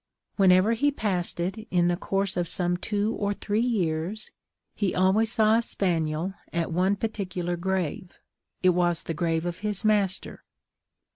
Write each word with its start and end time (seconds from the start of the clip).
Whenever 0.35 0.73
he 0.73 0.89
passed 0.89 1.39
it, 1.39 1.67
in 1.69 1.87
the 1.87 1.95
course 1.95 2.35
of 2.35 2.47
some 2.47 2.75
two 2.75 3.13
or 3.19 3.35
three 3.35 3.61
years, 3.61 4.31
he 4.73 4.95
always 4.95 5.31
saw 5.31 5.59
a 5.59 5.61
spaniel 5.61 6.33
at 6.51 6.71
one 6.73 6.95
particular 6.95 7.55
grave 7.55 8.17
it 8.63 8.69
was 8.69 9.03
the 9.03 9.13
grave 9.13 9.45
of 9.45 9.59
his 9.59 9.85
master. 9.85 10.43